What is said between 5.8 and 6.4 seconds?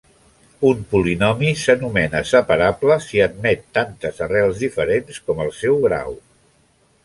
grau.